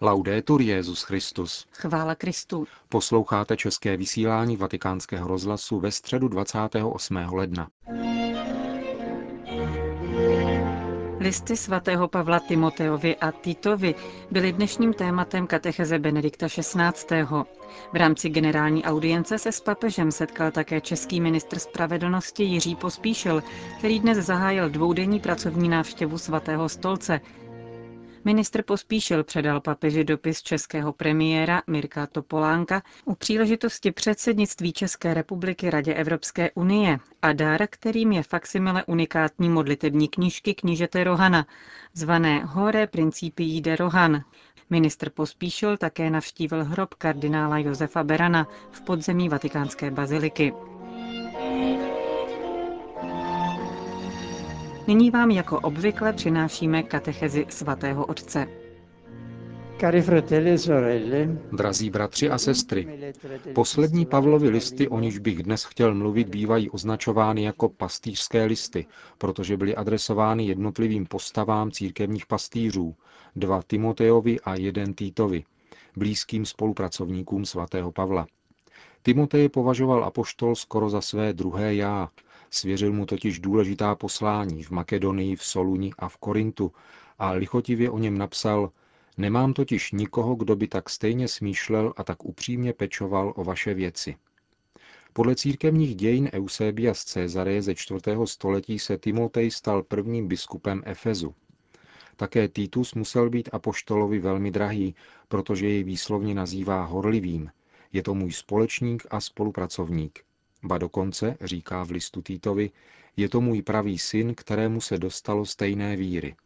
[0.00, 1.66] Laudetur Jezus Christus.
[1.72, 2.66] Chvála Kristu.
[2.88, 7.16] Posloucháte české vysílání Vatikánského rozhlasu ve středu 28.
[7.16, 7.68] ledna.
[11.20, 13.94] Listy svatého Pavla Timoteovi a Titovi
[14.30, 17.22] byly dnešním tématem katecheze Benedikta XVI.
[17.92, 23.42] V rámci generální audience se s papežem setkal také český ministr spravedlnosti Jiří Pospíšil,
[23.78, 27.20] který dnes zahájil dvoudenní pracovní návštěvu svatého stolce,
[28.28, 35.94] Ministr Pospíšil předal papeži dopis českého premiéra Mirka Topolánka u příležitosti předsednictví České republiky Radě
[35.94, 41.46] Evropské unie a dar, kterým je faksimile unikátní modlitební knížky knížete Rohana,
[41.94, 44.22] zvané Hore Principii de Rohan.
[44.70, 50.52] Ministr Pospíšil také navštívil hrob kardinála Josefa Berana v podzemí vatikánské baziliky.
[54.88, 58.46] Nyní vám jako obvykle přinášíme katechezi svatého otce.
[59.80, 63.12] Cari fratelli e sorelle, Drazí bratři a sestry,
[63.54, 68.86] poslední Pavlovy listy, o nichž bych dnes chtěl mluvit, bývají označovány jako pastýřské listy,
[69.18, 72.94] protože byly adresovány jednotlivým postavám církevních pastýřů,
[73.36, 75.44] dva Timoteovi a jeden Týtovi,
[75.96, 78.26] blízkým spolupracovníkům svatého Pavla.
[79.02, 82.08] Timotej považoval apoštol skoro za své druhé já,
[82.50, 86.72] Svěřil mu totiž důležitá poslání v Makedonii, v Soluni a v Korintu
[87.18, 88.70] a lichotivě o něm napsal
[89.18, 94.16] Nemám totiž nikoho, kdo by tak stejně smýšlel a tak upřímně pečoval o vaše věci.
[95.12, 98.00] Podle církevních dějin Eusebia z Cezareje ze 4.
[98.24, 101.34] století se Timotej stal prvním biskupem Efezu.
[102.16, 104.94] Také Titus musel být apoštolovi velmi drahý,
[105.28, 107.50] protože jej výslovně nazývá horlivým.
[107.92, 110.27] Je to můj společník a spolupracovník.
[110.62, 112.70] Ba dokonce, říká v listu Týtovi,
[113.16, 116.36] je to můj pravý syn, kterému se dostalo stejné víry.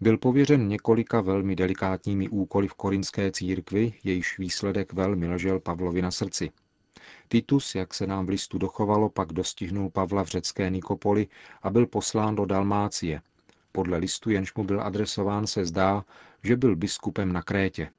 [0.00, 6.10] Byl pověřen několika velmi delikátními úkoly v korinské církvi, jejíž výsledek velmi ležel Pavlovi na
[6.10, 6.50] srdci.
[7.28, 11.28] Titus, jak se nám v listu dochovalo, pak dostihnul Pavla v řecké Nikopoli
[11.62, 13.22] a byl poslán do Dalmácie.
[13.72, 16.04] Podle listu, jenž mu byl adresován, se zdá,
[16.44, 17.90] že byl biskupem na Krétě.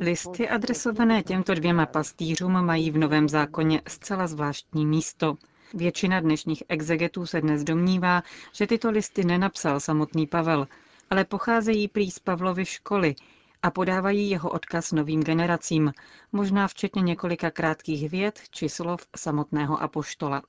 [0.00, 5.36] Listy adresované těmto dvěma pastýřům mají v Novém zákoně zcela zvláštní místo.
[5.74, 8.22] Většina dnešních exegetů se dnes domnívá,
[8.52, 10.66] že tyto listy nenapsal samotný Pavel,
[11.10, 13.14] ale pocházejí prý z Pavlovy školy
[13.62, 15.92] a podávají jeho odkaz novým generacím,
[16.32, 20.42] možná včetně několika krátkých vět či slov samotného apoštola.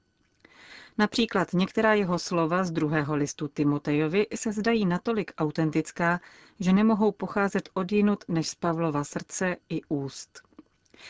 [0.97, 6.19] Například některá jeho slova z druhého listu Timotejovi se zdají natolik autentická,
[6.59, 10.41] že nemohou pocházet od jinut než z Pavlova srdce i úst.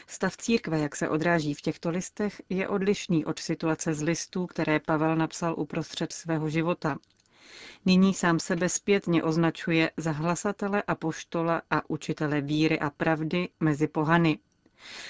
[0.08, 4.80] Stav církve, jak se odráží v těchto listech, je odlišný od situace z listů, které
[4.80, 6.98] Pavel napsal uprostřed svého života.
[7.86, 13.88] Nyní sám sebe zpětně označuje za hlasatele a poštola a učitele víry a pravdy mezi
[13.88, 14.40] pohany.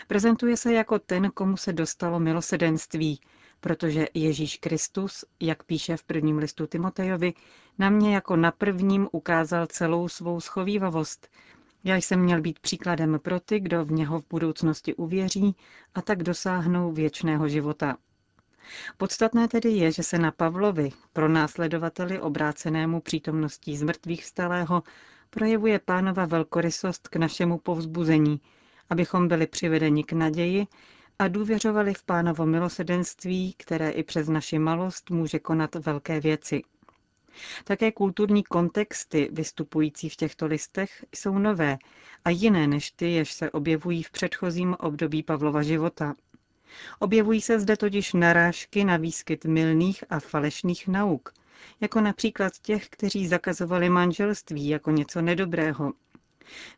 [0.08, 3.20] Prezentuje se jako ten, komu se dostalo milosedenství,
[3.60, 7.34] protože Ježíš Kristus, jak píše v prvním listu Timotejovi,
[7.80, 11.28] na mě jako na prvním ukázal celou svou schovývavost.
[11.84, 15.56] Já jsem měl být příkladem pro ty, kdo v něho v budoucnosti uvěří
[15.96, 17.98] a tak dosáhnou věčného života.
[18.98, 24.84] Podstatné tedy je, že se na Pavlovi, pro následovateli obrácenému přítomností z mrtvých vstalého,
[25.30, 28.42] projevuje pánova velkorysost k našemu povzbuzení,
[28.90, 30.68] abychom byli přivedeni k naději
[31.20, 36.64] a důvěřovali v pánovo milosedenství, které i přes naši malost může konat velké věci.
[37.64, 41.78] Také kulturní kontexty vystupující v těchto listech jsou nové
[42.26, 46.16] a jiné než ty, jež se objevují v předchozím období Pavlova života.
[47.00, 51.34] Objevují se zde totiž narážky na výskyt milných a falešných nauk,
[51.82, 55.94] jako například těch, kteří zakazovali manželství jako něco nedobrého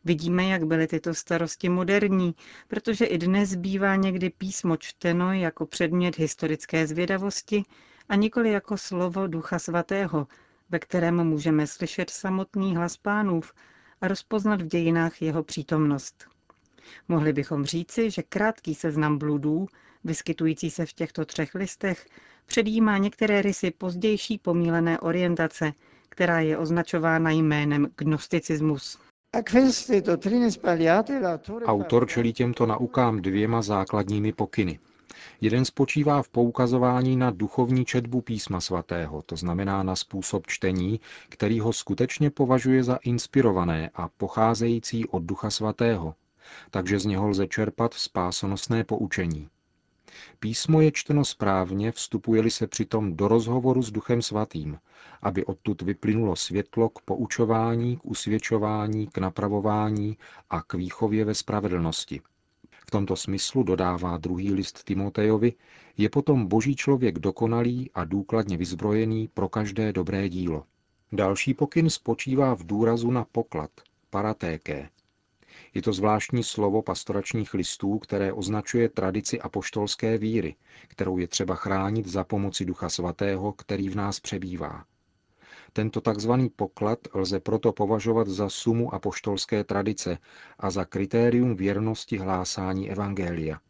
[0.04, 2.34] Vidíme, jak byly tyto starosti moderní,
[2.68, 7.64] protože i dnes bývá někdy písmo čteno jako předmět historické zvědavosti
[8.08, 10.26] a nikoli jako slovo Ducha Svatého,
[10.70, 13.52] ve kterém můžeme slyšet samotný hlas pánův
[14.00, 16.24] a rozpoznat v dějinách jeho přítomnost.
[17.08, 19.66] Mohli bychom říci, že krátký seznam bludů,
[20.04, 22.06] vyskytující se v těchto třech listech,
[22.46, 25.72] předjímá některé rysy pozdější pomílené orientace,
[26.08, 28.98] která je označována jménem gnosticismus.
[31.66, 34.78] Autor čelí těmto naukám dvěma základními pokyny.
[35.40, 41.60] Jeden spočívá v poukazování na duchovní četbu písma svatého, to znamená na způsob čtení, který
[41.60, 46.14] ho skutečně považuje za inspirované a pocházející od ducha svatého,
[46.70, 49.48] takže z něho lze čerpat spásonosné poučení.
[50.40, 54.78] Písmo je čteno správně, vstupuje-li se přitom do rozhovoru s Duchem Svatým,
[55.22, 60.18] aby odtud vyplynulo světlo k poučování, k usvědčování, k napravování
[60.50, 62.20] a k výchově ve spravedlnosti.
[62.86, 65.52] V tomto smyslu dodává druhý list Timotejovi,
[65.96, 70.64] je potom boží člověk dokonalý a důkladně vyzbrojený pro každé dobré dílo.
[71.12, 73.70] Další pokyn spočívá v důrazu na poklad,
[74.10, 74.88] paratéké.
[75.74, 80.56] Je to zvláštní slovo pastoračních listů, které označuje tradici apoštolské víry,
[80.88, 84.84] kterou je třeba chránit za pomoci Ducha Svatého, který v nás přebývá.
[85.72, 90.18] Tento takzvaný poklad lze proto považovat za sumu apoštolské tradice
[90.58, 93.60] a za kritérium věrnosti hlásání Evangelia.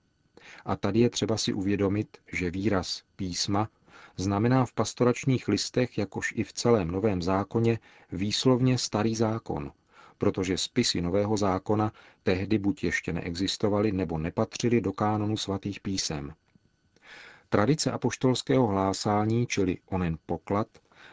[0.65, 3.69] A tady je třeba si uvědomit, že výraz písma
[4.17, 7.79] znamená v pastoračních listech, jakož i v celém Novém zákoně,
[8.13, 9.73] výslovně starý zákon,
[10.21, 16.35] protože spisy Nového zákona tehdy buď ještě neexistovaly nebo nepatřily do kánonu svatých písem.
[17.49, 20.69] Tradice apoštolského hlásání, čili onen poklad,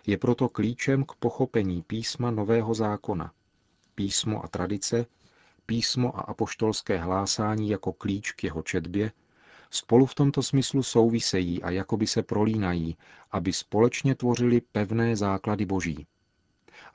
[0.07, 3.31] je proto klíčem k pochopení písma Nového zákona.
[3.95, 5.05] Písmo a tradice,
[5.65, 9.11] písmo a apoštolské hlásání jako klíč k jeho četbě,
[9.69, 12.97] spolu v tomto smyslu souvisejí a jakoby se prolínají,
[13.31, 16.07] aby společně tvořili pevné základy boží.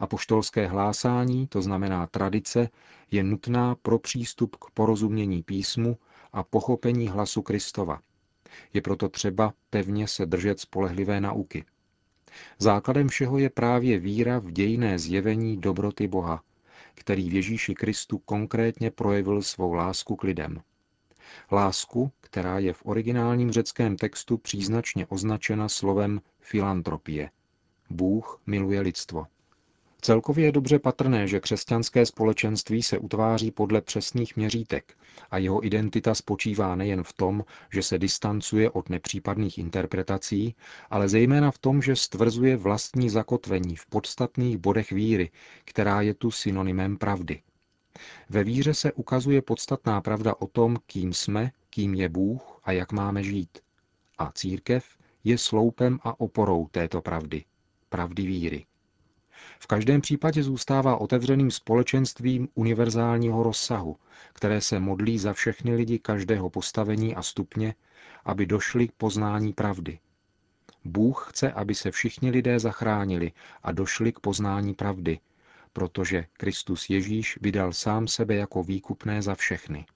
[0.02, 2.68] Apoštolské hlásání, to znamená tradice,
[3.10, 5.98] je nutná pro přístup k porozumění písmu
[6.32, 8.00] a pochopení hlasu Kristova.
[8.74, 11.64] Je proto třeba pevně se držet spolehlivé nauky.
[12.58, 16.42] Základem všeho je právě víra v dějné zjevení dobroty Boha,
[16.94, 20.62] který v Ježíši Kristu konkrétně projevil svou lásku k lidem.
[21.52, 27.30] Lásku, která je v originálním řeckém textu příznačně označena slovem filantropie.
[27.90, 29.26] Bůh miluje lidstvo.
[30.04, 34.98] Celkově je dobře patrné, že křesťanské společenství se utváří podle přesných měřítek
[35.30, 40.54] a jeho identita spočívá nejen v tom, že se distancuje od nepřípadných interpretací,
[40.90, 45.30] ale zejména v tom, že stvrzuje vlastní zakotvení v podstatných bodech víry,
[45.64, 47.42] která je tu synonymem pravdy.
[48.28, 52.92] Ve víře se ukazuje podstatná pravda o tom, kým jsme, kým je Bůh a jak
[52.92, 53.58] máme žít.
[54.18, 54.84] A církev
[55.24, 57.44] je sloupem a oporou této pravdy,
[57.88, 58.66] pravdy víry.
[59.60, 63.96] V každém případě zůstává otevřeným společenstvím univerzálního rozsahu,
[64.32, 67.74] které se modlí za všechny lidi každého postavení a stupně,
[68.24, 69.98] aby došli k poznání pravdy.
[70.84, 75.18] Bůh chce, aby se všichni lidé zachránili a došli k poznání pravdy,
[75.72, 79.86] protože Kristus Ježíš vydal sám sebe jako výkupné za všechny.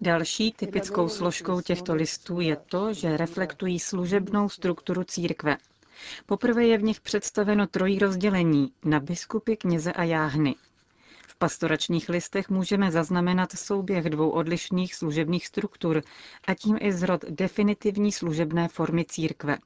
[0.00, 5.56] Další typickou složkou těchto listů je to, že reflektují služebnou strukturu církve.
[6.26, 10.54] Poprvé je v nich představeno trojí rozdělení na biskupy, kněze a jáhny.
[11.28, 16.02] V pastoračních listech můžeme zaznamenat souběh dvou odlišných služebních struktur
[16.46, 19.58] a tím i zrod definitivní služebné formy církve.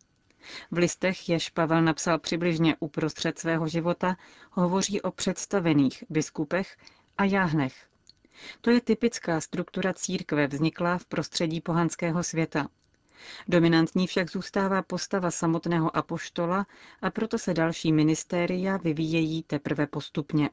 [0.70, 4.16] V listech, jež Pavel napsal přibližně uprostřed svého života,
[4.50, 6.76] hovoří o představených biskupech
[7.18, 7.86] a jáhnech.
[8.60, 12.68] To je typická struktura církve vzniklá v prostředí pohanského světa.
[13.48, 16.66] Dominantní však zůstává postava samotného apoštola
[17.02, 20.50] a proto se další ministéria vyvíjejí teprve postupně.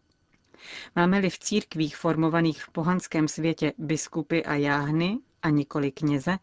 [0.96, 6.38] Máme-li v církvích formovaných v pohanském světě biskupy a jáhny a nikoli kněze,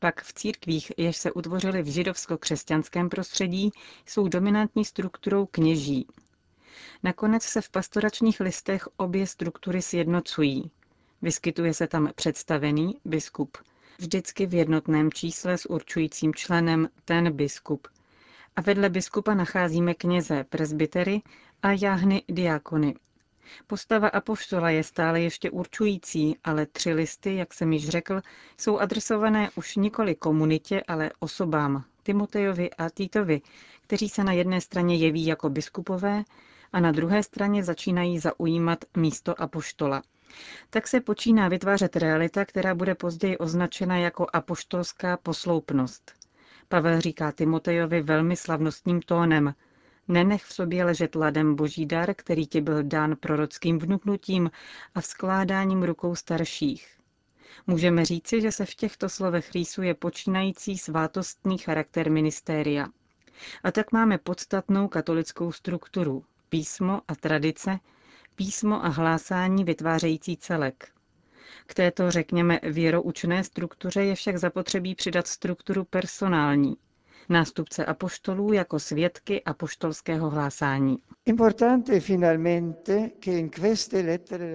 [0.00, 3.70] pak v církvích, jež se utvořily v židovsko-křesťanském prostředí,
[4.06, 6.06] jsou dominantní strukturou kněží.
[7.02, 10.70] Nakonec se v pastoračních listech obě struktury sjednocují.
[11.22, 13.58] Vyskytuje se tam představený biskup,
[14.00, 17.88] vždycky v jednotném čísle s určujícím členem ten biskup.
[18.56, 21.22] A vedle biskupa nacházíme kněze, presbytery
[21.62, 22.94] a jáhny diakony.
[23.66, 28.20] Postava apoštola je stále ještě určující, ale tři listy, jak jsem již řekl,
[28.58, 33.40] jsou adresované už nikoli komunitě, ale osobám, Timotejovi a Týtovi,
[33.82, 36.24] kteří se na jedné straně jeví jako biskupové
[36.72, 40.02] a na druhé straně začínají zaujímat místo apoštola.
[40.70, 46.12] Tak se počíná vytvářet realita, která bude později označena jako apoštolská posloupnost.
[46.68, 49.54] Pavel říká Timotejovi velmi slavnostním tónem.
[50.08, 54.50] Nenech v sobě ležet ladem boží dar, který ti byl dán prorockým vnuknutím
[54.94, 57.00] a vzkládáním rukou starších.
[57.66, 62.86] Můžeme říci, že se v těchto slovech rýsuje počínající svátostný charakter ministéria.
[63.64, 67.78] A tak máme podstatnou katolickou strukturu, písmo a tradice,
[68.40, 70.88] písmo a hlásání vytvářející celek.
[71.66, 76.76] K této, řekněme, věroučné struktuře je však zapotřebí přidat strukturu personální.
[77.28, 80.98] nástupce apoštolů jako svědky apoštolského hlásání.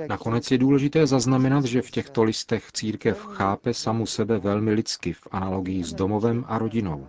[0.10, 5.22] Nakonec je důležité zaznamenat, že v těchto listech církev chápe samu sebe velmi lidsky v
[5.32, 7.08] analogii s domovem a rodinou.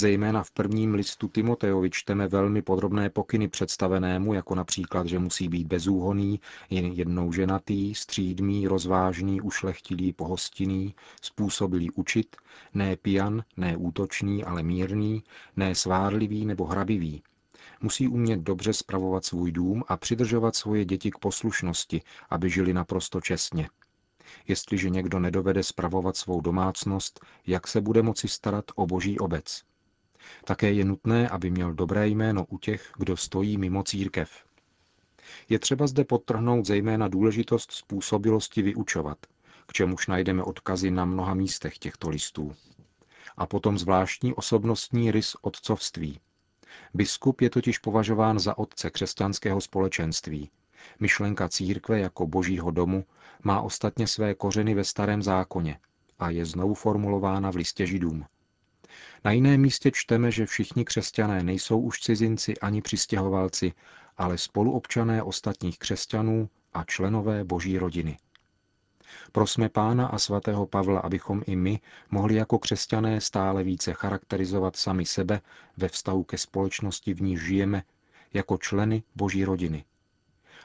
[0.00, 5.66] Zejména v prvním listu Timoteovi čteme velmi podrobné pokyny představenému, jako například, že musí být
[5.66, 6.40] bezúhoný,
[6.70, 12.36] jen jednou ženatý, střídmý, rozvážný, ušlechtilý, pohostinný, způsobilý učit,
[12.74, 15.22] ne pijan, ne útočný, ale mírný,
[15.56, 17.22] ne svárlivý nebo hrabivý.
[17.80, 23.20] Musí umět dobře spravovat svůj dům a přidržovat svoje děti k poslušnosti, aby žili naprosto
[23.20, 23.68] čestně.
[24.48, 29.69] Jestliže někdo nedovede spravovat svou domácnost, jak se bude moci starat o boží obec?
[30.44, 34.44] Také je nutné, aby měl dobré jméno u těch, kdo stojí mimo církev.
[35.48, 39.18] Je třeba zde podtrhnout zejména důležitost způsobilosti vyučovat,
[39.66, 42.52] k čemuž najdeme odkazy na mnoha místech těchto listů.
[43.36, 46.20] A potom zvláštní osobnostní rys otcovství.
[46.94, 50.50] Biskup je totiž považován za otce křesťanského společenství.
[51.00, 53.04] Myšlenka církve jako božího domu
[53.42, 55.78] má ostatně své kořeny ve starém zákoně
[56.18, 58.24] a je znovu formulována v listě židům.
[59.24, 63.72] Na jiném místě čteme, že všichni křesťané nejsou už cizinci ani přistěhovalci,
[64.16, 68.18] ale spoluobčané ostatních křesťanů a členové boží rodiny.
[69.32, 75.06] Prosme Pána a svatého Pavla, abychom i my mohli jako křesťané stále více charakterizovat sami
[75.06, 75.40] sebe
[75.76, 77.82] ve vztahu ke společnosti, v ní žijeme,
[78.34, 79.84] jako členy boží rodiny.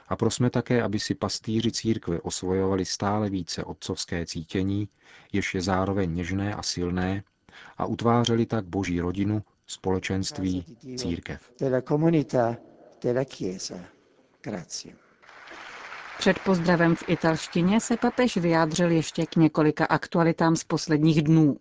[0.07, 4.89] A prosme také, aby si pastýři církve osvojovali stále více otcovské cítění,
[5.33, 7.23] jež je zároveň něžné a silné,
[7.77, 10.65] a utvářeli tak boží rodinu, společenství,
[10.97, 11.51] církev.
[16.17, 21.57] Před pozdravem v italštině se papež vyjádřil ještě k několika aktualitám z posledních dnů.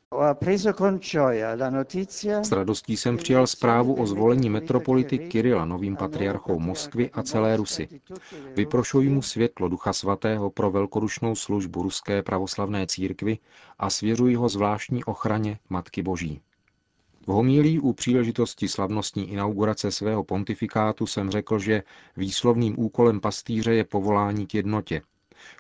[2.43, 7.89] S radostí jsem přijal zprávu o zvolení metropolity Kirila novým patriarchou Moskvy a celé Rusy.
[8.57, 13.39] Vyprošuji mu světlo Ducha Svatého pro velkodušnou službu ruské pravoslavné církvy
[13.79, 16.41] a svěřuji ho zvláštní ochraně Matky Boží.
[17.27, 21.83] V homílí u příležitosti slavnostní inaugurace svého pontifikátu jsem řekl, že
[22.17, 25.03] výslovným úkolem pastýře je povolání k jednotě.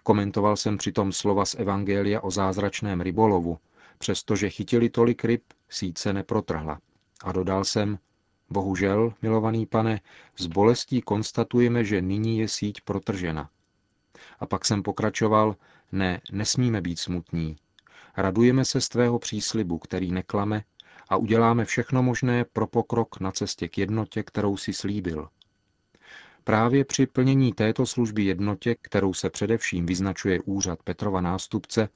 [0.02, 3.58] Komentoval jsem přitom slova z Evangelia o zázračném rybolovu,
[3.98, 6.80] přestože chytili tolik ryb, síce neprotrhla.
[7.24, 7.98] A dodal jsem,
[8.50, 10.00] bohužel, milovaný pane,
[10.36, 13.50] s bolestí konstatujeme, že nyní je síť protržena.
[14.40, 15.56] A pak jsem pokračoval,
[15.92, 17.56] ne, nesmíme být smutní.
[18.16, 20.64] Radujeme se z tvého příslibu, který neklame
[21.08, 25.28] a uděláme všechno možné pro pokrok na cestě k jednotě, kterou si slíbil.
[26.44, 31.88] Právě při plnění této služby jednotě, kterou se především vyznačuje úřad Petrova nástupce,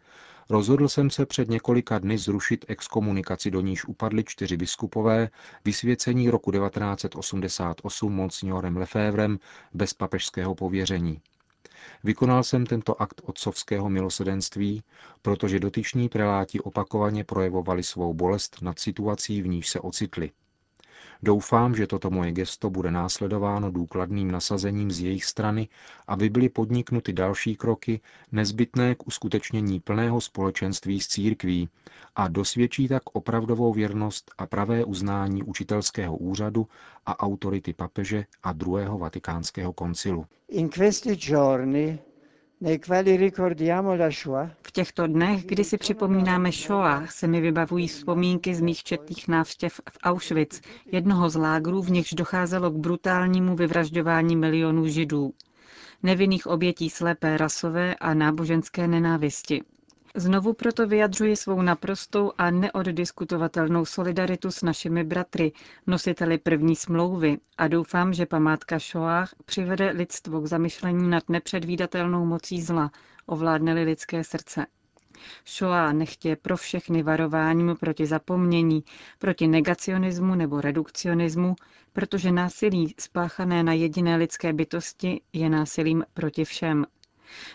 [0.51, 5.29] rozhodl jsem se před několika dny zrušit exkomunikaci, do níž upadli čtyři biskupové,
[5.65, 9.39] vysvěcení roku 1988 monsignorem Lefévrem
[9.75, 11.21] bez papežského pověření.
[12.05, 14.83] Vykonal jsem tento akt otcovského milosedenství,
[15.23, 20.31] protože dotyční preláti opakovaně projevovali svou bolest nad situací, v níž se ocitli.
[21.23, 25.69] Doufám, že toto moje gesto bude následováno důkladným nasazením z jejich strany,
[26.07, 28.01] aby byly podniknuty další kroky
[28.33, 31.69] nezbytné k uskutečnění plného společenství s církví
[32.17, 36.67] a dosvědčí tak opravdovou věrnost a pravé uznání učitelského úřadu
[37.07, 40.27] a autority papeže a druhého vatikánského koncilu.
[40.49, 41.99] In questi giorni
[44.63, 49.73] v těchto dnech, kdy si připomínáme Shoah, se mi vybavují vzpomínky z mých četných návštěv
[49.91, 50.61] v Auschwitz,
[50.93, 55.33] jednoho z lágrů, v nichž docházelo k brutálnímu vyvražďování milionů židů.
[56.03, 59.63] Nevinných obětí slepé rasové a náboženské nenávisti.
[60.19, 65.53] Znovu proto vyjadřuji svou naprostou a neoddiskutovatelnou solidaritu s našimi bratry,
[65.87, 72.63] nositeli první smlouvy a doufám, že památka Shoah přivede lidstvo k zamyšlení nad nepředvídatelnou mocí
[72.63, 72.91] zla,
[73.27, 74.67] ovládne lidské srdce.
[75.47, 78.85] Shoah nechtě pro všechny varováním proti zapomnění,
[79.19, 81.57] proti negacionismu nebo redukcionismu,
[81.93, 86.87] protože násilí spáchané na jediné lidské bytosti je násilím proti všem.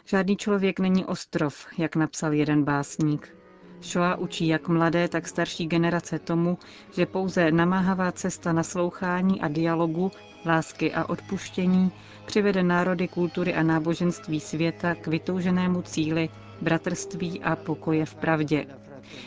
[0.06, 3.36] Žádný člověk není ostrov, jak napsal jeden básník.
[3.82, 6.58] Shoa učí jak mladé, tak starší generace tomu,
[6.96, 10.12] že pouze namáhavá cesta naslouchání a dialogu,
[10.46, 11.92] lásky a odpuštění
[12.26, 16.30] přivede národy kultury a náboženství světa k vytouženému cíli
[16.62, 18.66] bratrství a pokoje v pravdě.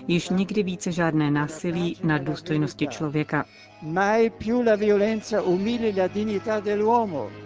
[0.08, 3.44] Již nikdy více žádné násilí na důstojnosti člověka.
[3.82, 7.45] Mai più la violenza umili la dignità dell'uomo.